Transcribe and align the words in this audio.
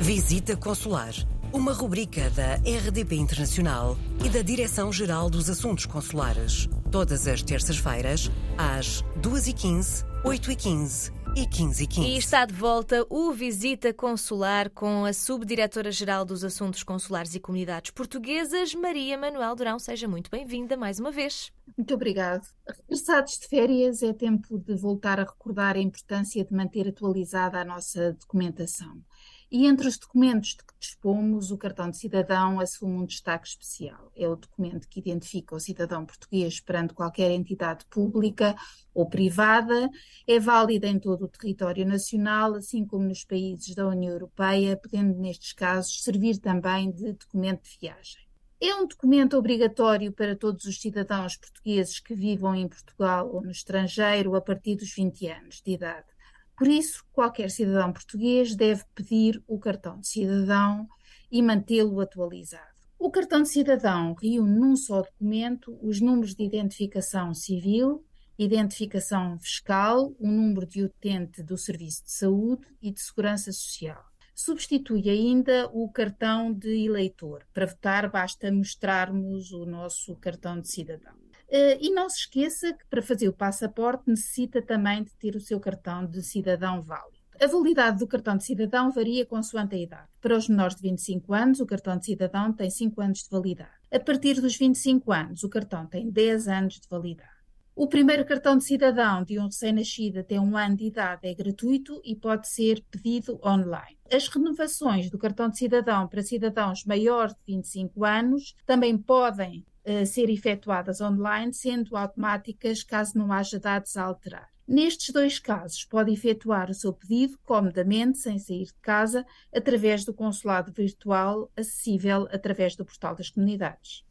Visita 0.00 0.54
Consular, 0.54 1.14
uma 1.52 1.72
rubrica 1.72 2.28
da 2.30 2.56
RDP 2.56 3.16
Internacional 3.16 3.96
e 4.24 4.28
da 4.28 4.42
Direção-Geral 4.42 5.30
dos 5.30 5.48
Assuntos 5.48 5.86
Consulares. 5.86 6.68
Todas 6.92 7.26
as 7.26 7.42
terças-feiras, 7.42 8.30
às 8.58 9.02
2h15, 9.20 10.04
8h15 10.22 11.12
e 11.34 11.46
15 11.46 11.84
h 11.84 11.94
15. 11.94 12.08
E 12.08 12.18
está 12.18 12.44
de 12.44 12.52
volta 12.52 13.06
o 13.08 13.32
Visita 13.32 13.92
Consular 13.92 14.70
com 14.70 15.06
a 15.06 15.14
Subdiretora-Geral 15.14 16.26
dos 16.26 16.44
Assuntos 16.44 16.82
Consulares 16.82 17.34
e 17.34 17.40
Comunidades 17.40 17.90
Portuguesas, 17.90 18.74
Maria 18.74 19.16
Manuel 19.16 19.56
Durão. 19.56 19.78
Seja 19.78 20.06
muito 20.06 20.30
bem-vinda 20.30 20.76
mais 20.76 21.00
uma 21.00 21.10
vez. 21.10 21.50
Muito 21.76 21.94
obrigado. 21.94 22.46
Regressados 22.68 23.38
de 23.38 23.48
férias, 23.48 24.02
é 24.02 24.12
tempo 24.12 24.58
de 24.58 24.74
voltar 24.76 25.18
a 25.18 25.24
recordar 25.24 25.74
a 25.74 25.80
importância 25.80 26.44
de 26.44 26.54
manter 26.54 26.86
atualizada 26.86 27.58
a 27.58 27.64
nossa 27.64 28.12
documentação. 28.12 29.02
E 29.50 29.66
entre 29.66 29.86
os 29.86 29.96
documentos 29.96 30.50
de 30.50 30.56
que 30.56 30.74
dispomos, 30.80 31.52
o 31.52 31.58
cartão 31.58 31.88
de 31.88 31.96
cidadão 31.96 32.58
assume 32.58 32.98
um 32.98 33.06
destaque 33.06 33.46
especial. 33.46 34.10
É 34.16 34.28
o 34.28 34.34
documento 34.34 34.88
que 34.88 34.98
identifica 34.98 35.54
o 35.54 35.60
cidadão 35.60 36.04
português 36.04 36.58
perante 36.58 36.94
qualquer 36.94 37.30
entidade 37.30 37.84
pública 37.86 38.56
ou 38.92 39.08
privada, 39.08 39.88
é 40.26 40.40
válido 40.40 40.86
em 40.86 40.98
todo 40.98 41.26
o 41.26 41.28
território 41.28 41.86
nacional, 41.86 42.54
assim 42.54 42.84
como 42.84 43.04
nos 43.04 43.24
países 43.24 43.74
da 43.74 43.86
União 43.86 44.12
Europeia, 44.12 44.76
podendo, 44.76 45.16
nestes 45.18 45.52
casos, 45.52 46.02
servir 46.02 46.38
também 46.38 46.90
de 46.90 47.12
documento 47.12 47.62
de 47.62 47.78
viagem. 47.80 48.26
É 48.58 48.74
um 48.74 48.86
documento 48.86 49.36
obrigatório 49.36 50.10
para 50.10 50.34
todos 50.34 50.64
os 50.64 50.80
cidadãos 50.80 51.36
portugueses 51.36 52.00
que 52.00 52.14
vivam 52.14 52.54
em 52.54 52.66
Portugal 52.66 53.30
ou 53.32 53.42
no 53.42 53.50
estrangeiro 53.50 54.34
a 54.34 54.40
partir 54.40 54.76
dos 54.76 54.92
20 54.94 55.28
anos 55.28 55.60
de 55.62 55.72
idade. 55.72 56.15
Por 56.56 56.68
isso, 56.68 57.04
qualquer 57.12 57.50
cidadão 57.50 57.92
português 57.92 58.54
deve 58.54 58.82
pedir 58.94 59.42
o 59.46 59.58
cartão 59.58 60.00
de 60.00 60.08
cidadão 60.08 60.88
e 61.30 61.42
mantê-lo 61.42 62.00
atualizado. 62.00 62.76
O 62.98 63.10
cartão 63.10 63.42
de 63.42 63.50
cidadão 63.50 64.14
reúne 64.14 64.58
num 64.58 64.74
só 64.74 65.02
documento 65.02 65.78
os 65.82 66.00
números 66.00 66.34
de 66.34 66.44
identificação 66.44 67.34
civil, 67.34 68.02
identificação 68.38 69.38
fiscal, 69.38 70.14
o 70.18 70.26
número 70.26 70.66
de 70.66 70.82
utente 70.82 71.42
do 71.42 71.58
Serviço 71.58 72.04
de 72.04 72.12
Saúde 72.12 72.66
e 72.80 72.90
de 72.90 73.00
Segurança 73.00 73.52
Social. 73.52 74.02
Substitui 74.34 75.08
ainda 75.08 75.68
o 75.72 75.90
cartão 75.90 76.52
de 76.52 76.86
eleitor. 76.86 77.46
Para 77.52 77.66
votar, 77.66 78.10
basta 78.10 78.50
mostrarmos 78.50 79.52
o 79.52 79.64
nosso 79.66 80.16
cartão 80.16 80.60
de 80.60 80.68
cidadão. 80.68 81.25
Uh, 81.48 81.78
e 81.80 81.90
não 81.90 82.08
se 82.08 82.20
esqueça 82.20 82.72
que 82.72 82.84
para 82.90 83.00
fazer 83.00 83.28
o 83.28 83.32
passaporte 83.32 84.08
necessita 84.08 84.60
também 84.60 85.04
de 85.04 85.14
ter 85.16 85.36
o 85.36 85.40
seu 85.40 85.60
cartão 85.60 86.04
de 86.04 86.22
cidadão 86.22 86.82
válido. 86.82 87.16
A 87.40 87.46
validade 87.46 87.98
do 87.98 88.06
cartão 88.06 88.36
de 88.36 88.44
cidadão 88.44 88.90
varia 88.90 89.26
consoante 89.26 89.74
a 89.74 89.78
idade. 89.78 90.08
Para 90.20 90.36
os 90.36 90.48
menores 90.48 90.74
de 90.74 90.82
25 90.82 91.34
anos, 91.34 91.60
o 91.60 91.66
cartão 91.66 91.98
de 91.98 92.06
cidadão 92.06 92.52
tem 92.52 92.70
5 92.70 93.00
anos 93.00 93.18
de 93.18 93.28
validade. 93.30 93.70
A 93.92 94.00
partir 94.00 94.40
dos 94.40 94.56
25 94.56 95.12
anos, 95.12 95.44
o 95.44 95.48
cartão 95.48 95.86
tem 95.86 96.10
10 96.10 96.48
anos 96.48 96.80
de 96.80 96.88
validade. 96.88 97.36
O 97.74 97.86
primeiro 97.86 98.24
cartão 98.24 98.56
de 98.56 98.64
cidadão 98.64 99.22
de 99.22 99.38
um 99.38 99.44
recém-nascido 99.44 100.20
até 100.20 100.40
um 100.40 100.56
ano 100.56 100.76
de 100.76 100.86
idade 100.86 101.28
é 101.28 101.34
gratuito 101.34 102.00
e 102.02 102.16
pode 102.16 102.48
ser 102.48 102.82
pedido 102.90 103.38
online. 103.44 103.98
As 104.10 104.28
renovações 104.28 105.10
do 105.10 105.18
cartão 105.18 105.50
de 105.50 105.58
cidadão 105.58 106.08
para 106.08 106.22
cidadãos 106.22 106.86
maiores 106.86 107.34
de 107.34 107.54
25 107.54 108.02
anos 108.02 108.56
também 108.64 108.96
podem 108.96 109.62
ser 110.06 110.30
efetuadas 110.30 111.00
online, 111.00 111.52
sendo 111.54 111.96
automáticas 111.96 112.82
caso 112.82 113.16
não 113.16 113.32
haja 113.32 113.58
dados 113.58 113.96
a 113.96 114.02
alterar. 114.02 114.48
Nestes 114.66 115.10
dois 115.10 115.38
casos, 115.38 115.84
pode 115.84 116.12
efetuar 116.12 116.68
o 116.70 116.74
seu 116.74 116.92
pedido 116.92 117.38
comodamente, 117.44 118.18
sem 118.18 118.36
sair 118.36 118.64
de 118.64 118.74
casa, 118.82 119.24
através 119.54 120.04
do 120.04 120.12
consulado 120.12 120.72
virtual, 120.72 121.50
acessível 121.56 122.26
através 122.32 122.74
do 122.74 122.84
portal 122.84 123.14
das 123.14 123.30
comunidades. 123.30 124.04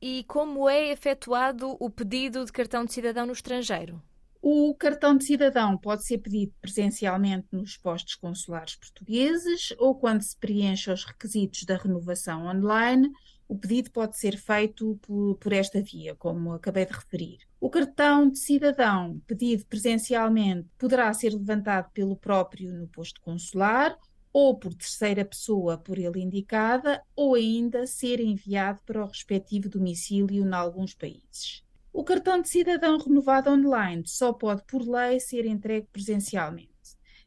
E 0.00 0.24
como 0.24 0.66
é 0.66 0.90
efetuado 0.90 1.76
o 1.78 1.90
pedido 1.90 2.42
de 2.42 2.50
cartão 2.50 2.86
de 2.86 2.92
cidadão 2.94 3.26
no 3.26 3.32
estrangeiro? 3.32 4.02
O 4.40 4.74
cartão 4.74 5.14
de 5.14 5.24
cidadão 5.24 5.76
pode 5.76 6.06
ser 6.06 6.16
pedido 6.16 6.54
presencialmente 6.62 7.48
nos 7.52 7.76
postos 7.76 8.14
consulares 8.14 8.76
portugueses 8.76 9.74
ou 9.76 9.94
quando 9.94 10.22
se 10.22 10.34
preenche 10.38 10.90
os 10.90 11.04
requisitos 11.04 11.64
da 11.64 11.76
renovação 11.76 12.46
online 12.46 13.10
o 13.50 13.58
pedido 13.58 13.90
pode 13.90 14.16
ser 14.16 14.36
feito 14.36 14.96
por, 15.02 15.34
por, 15.34 15.52
esta 15.52 15.82
via, 15.82 16.14
como 16.14 16.52
acabei 16.52 16.86
de 16.86 16.92
referir. 16.92 17.38
O 17.60 17.68
cartão 17.68 18.30
de 18.30 18.38
cidadão 18.38 19.20
pedido 19.26 19.66
presencialmente 19.66 20.68
poderá 20.78 21.12
ser 21.12 21.30
levantado 21.30 21.90
pelo 21.90 22.14
próprio 22.14 22.72
no 22.72 22.86
posto 22.86 23.20
consular 23.20 23.98
ou 24.32 24.56
por 24.56 24.72
terceira 24.72 25.24
pessoa 25.24 25.76
por 25.76 25.98
ele 25.98 26.20
indicada, 26.20 27.02
ou 27.16 27.34
ainda 27.34 27.88
ser 27.88 28.20
enviado 28.20 28.80
para 28.86 29.02
o 29.02 29.08
respectivo 29.08 29.68
domicílio 29.68 30.46
em 30.46 30.54
alguns 30.54 30.94
países. 30.94 31.64
O 31.92 32.04
cartão 32.04 32.40
de 32.40 32.48
cidadão 32.48 32.98
renovado 32.98 33.50
online 33.50 34.04
só 34.06 34.32
pode, 34.32 34.62
por 34.62 34.88
lei, 34.88 35.18
ser 35.18 35.44
entregue 35.44 35.88
presencialmente. 35.92 36.69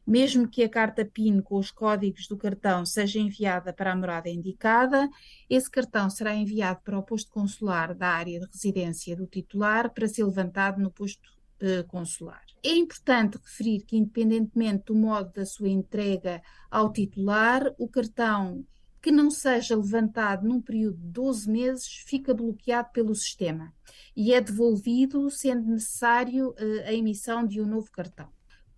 Mesmo 0.06 0.46
que 0.46 0.62
a 0.62 0.68
carta 0.68 1.04
PIN 1.04 1.40
com 1.40 1.56
os 1.56 1.70
códigos 1.70 2.28
do 2.28 2.36
cartão 2.36 2.84
seja 2.84 3.18
enviada 3.18 3.72
para 3.72 3.92
a 3.92 3.96
morada 3.96 4.28
indicada, 4.28 5.08
esse 5.48 5.70
cartão 5.70 6.10
será 6.10 6.34
enviado 6.34 6.80
para 6.84 6.98
o 6.98 7.02
posto 7.02 7.30
consular 7.30 7.94
da 7.94 8.08
área 8.08 8.40
de 8.40 8.46
residência 8.46 9.16
do 9.16 9.26
titular 9.26 9.92
para 9.92 10.06
ser 10.06 10.24
levantado 10.24 10.80
no 10.80 10.90
posto 10.90 11.22
uh, 11.62 11.84
consular. 11.86 12.42
É 12.62 12.74
importante 12.74 13.38
referir 13.38 13.80
que, 13.80 13.96
independentemente 13.96 14.84
do 14.86 14.94
modo 14.94 15.32
da 15.32 15.46
sua 15.46 15.68
entrega 15.68 16.42
ao 16.70 16.92
titular, 16.92 17.74
o 17.78 17.88
cartão 17.88 18.64
que 19.00 19.10
não 19.10 19.30
seja 19.30 19.76
levantado 19.76 20.48
num 20.48 20.62
período 20.62 20.96
de 20.96 21.08
12 21.08 21.50
meses 21.50 21.86
fica 22.06 22.32
bloqueado 22.32 22.88
pelo 22.90 23.14
sistema 23.14 23.70
e 24.16 24.32
é 24.32 24.40
devolvido, 24.40 25.30
sendo 25.30 25.66
necessário 25.66 26.50
uh, 26.50 26.86
a 26.86 26.92
emissão 26.92 27.46
de 27.46 27.60
um 27.60 27.66
novo 27.66 27.90
cartão. 27.90 28.28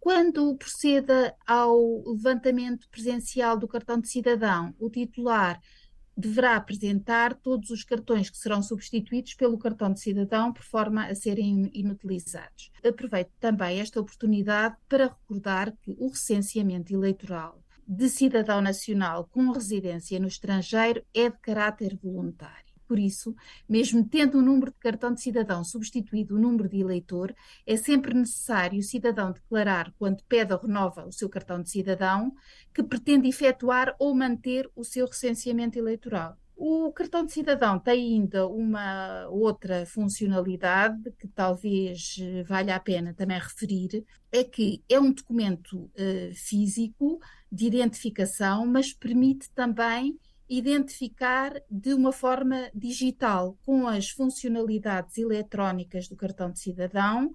Quando 0.06 0.54
proceda 0.54 1.34
ao 1.44 2.04
levantamento 2.06 2.88
presencial 2.90 3.58
do 3.58 3.66
cartão 3.66 4.00
de 4.00 4.08
cidadão, 4.08 4.72
o 4.78 4.88
titular 4.88 5.60
deverá 6.16 6.54
apresentar 6.54 7.34
todos 7.34 7.70
os 7.70 7.82
cartões 7.82 8.30
que 8.30 8.36
serão 8.36 8.62
substituídos 8.62 9.34
pelo 9.34 9.58
cartão 9.58 9.92
de 9.92 9.98
cidadão 9.98 10.52
por 10.52 10.62
forma 10.62 11.06
a 11.06 11.14
serem 11.16 11.68
inutilizados. 11.74 12.70
Aproveito 12.84 13.32
também 13.40 13.80
esta 13.80 14.00
oportunidade 14.00 14.76
para 14.88 15.08
recordar 15.08 15.76
que 15.82 15.96
o 15.98 16.06
recenseamento 16.06 16.94
eleitoral 16.94 17.60
de 17.84 18.08
cidadão 18.08 18.60
nacional 18.60 19.28
com 19.32 19.50
residência 19.50 20.20
no 20.20 20.28
estrangeiro 20.28 21.04
é 21.12 21.28
de 21.28 21.38
caráter 21.38 21.98
voluntário. 22.00 22.65
Por 22.86 22.98
isso, 22.98 23.34
mesmo 23.68 24.06
tendo 24.08 24.38
o 24.38 24.42
número 24.42 24.70
de 24.70 24.78
cartão 24.78 25.12
de 25.12 25.20
cidadão 25.20 25.64
substituído 25.64 26.36
o 26.36 26.38
número 26.38 26.68
de 26.68 26.80
eleitor, 26.80 27.34
é 27.66 27.76
sempre 27.76 28.14
necessário 28.14 28.78
o 28.78 28.82
cidadão 28.82 29.32
declarar, 29.32 29.92
quando 29.98 30.22
pede 30.24 30.52
ou 30.52 30.60
renova 30.60 31.06
o 31.06 31.12
seu 31.12 31.28
cartão 31.28 31.60
de 31.60 31.70
cidadão, 31.70 32.32
que 32.72 32.82
pretende 32.82 33.28
efetuar 33.28 33.94
ou 33.98 34.14
manter 34.14 34.70
o 34.76 34.84
seu 34.84 35.06
recenseamento 35.06 35.78
eleitoral. 35.78 36.36
O 36.58 36.90
cartão 36.90 37.26
de 37.26 37.32
cidadão 37.32 37.78
tem 37.78 38.14
ainda 38.14 38.46
uma 38.48 39.28
outra 39.28 39.84
funcionalidade 39.84 41.12
que 41.18 41.28
talvez 41.28 42.16
eh, 42.18 42.44
valha 42.44 42.74
a 42.74 42.80
pena 42.80 43.12
também 43.12 43.38
referir, 43.38 44.06
é 44.32 44.42
que 44.42 44.82
é 44.88 44.98
um 44.98 45.12
documento 45.12 45.76
uh, 45.76 46.34
físico 46.34 47.20
de 47.52 47.66
identificação, 47.66 48.66
mas 48.66 48.90
permite 48.90 49.50
também 49.50 50.18
identificar 50.48 51.60
de 51.70 51.92
uma 51.92 52.12
forma 52.12 52.70
digital, 52.74 53.56
com 53.64 53.86
as 53.86 54.10
funcionalidades 54.10 55.18
eletrónicas 55.18 56.08
do 56.08 56.16
cartão 56.16 56.50
de 56.50 56.60
cidadão, 56.60 57.32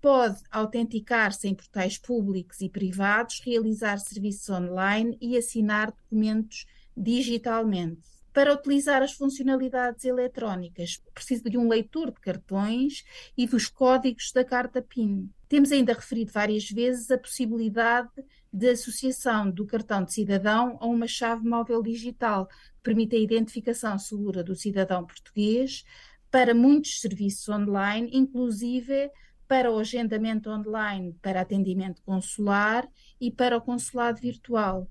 pode 0.00 0.38
autenticar-se 0.50 1.48
em 1.48 1.54
portais 1.54 1.96
públicos 1.96 2.60
e 2.60 2.68
privados, 2.68 3.40
realizar 3.40 3.98
serviços 3.98 4.48
online 4.50 5.16
e 5.20 5.36
assinar 5.36 5.92
documentos 5.92 6.66
digitalmente. 6.96 8.02
Para 8.30 8.52
utilizar 8.52 9.00
as 9.00 9.12
funcionalidades 9.12 10.04
eletrónicas, 10.04 11.00
preciso 11.14 11.44
de 11.44 11.56
um 11.56 11.68
leitor 11.68 12.10
de 12.10 12.20
cartões 12.20 13.04
e 13.36 13.46
dos 13.46 13.68
códigos 13.68 14.32
da 14.32 14.44
carta 14.44 14.82
PIN. 14.82 15.30
Temos 15.48 15.70
ainda 15.70 15.92
referido 15.92 16.32
várias 16.32 16.68
vezes 16.68 17.10
a 17.10 17.16
possibilidade 17.16 18.10
de 18.54 18.70
associação 18.70 19.50
do 19.50 19.66
cartão 19.66 20.04
de 20.04 20.12
cidadão 20.12 20.78
a 20.80 20.86
uma 20.86 21.08
chave 21.08 21.44
móvel 21.44 21.82
digital, 21.82 22.46
que 22.46 22.82
permite 22.84 23.16
a 23.16 23.18
identificação 23.18 23.98
segura 23.98 24.44
do 24.44 24.54
cidadão 24.54 25.04
português 25.04 25.84
para 26.30 26.54
muitos 26.54 27.00
serviços 27.00 27.48
online, 27.48 28.08
inclusive 28.12 29.10
para 29.48 29.72
o 29.72 29.78
agendamento 29.80 30.48
online, 30.48 31.18
para 31.20 31.40
atendimento 31.40 32.00
consular 32.02 32.88
e 33.20 33.28
para 33.28 33.56
o 33.56 33.60
consulado 33.60 34.20
virtual. 34.20 34.88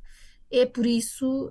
É 0.54 0.66
por 0.68 0.86
isso 0.86 1.48
uh, 1.48 1.50